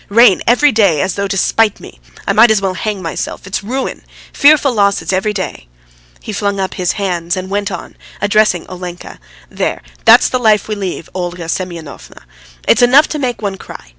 Rain 0.09 0.41
every 0.47 0.71
day, 0.71 0.99
as 0.99 1.13
though 1.13 1.27
to 1.27 1.37
spite 1.37 1.79
me. 1.79 1.99
I 2.25 2.33
might 2.33 2.49
as 2.49 2.59
well 2.59 2.73
hang 2.73 3.03
myself! 3.03 3.45
It's 3.45 3.63
ruin! 3.63 4.01
Fearful 4.33 4.73
losses 4.73 5.13
every 5.13 5.31
day." 5.31 5.67
He 6.19 6.33
flung 6.33 6.59
up 6.59 6.73
his 6.73 6.93
hands, 6.93 7.37
and 7.37 7.51
went 7.51 7.71
on, 7.71 7.95
addressing 8.19 8.65
Olenka: 8.67 9.19
"There! 9.51 9.83
that's 10.03 10.27
the 10.27 10.39
life 10.39 10.67
we 10.67 10.73
lead, 10.73 11.07
Olga 11.13 11.47
Semyonovna. 11.47 12.23
It's 12.67 12.81
enough 12.81 13.07
to 13.09 13.19
make 13.19 13.43
one 13.43 13.57
cry. 13.59 13.89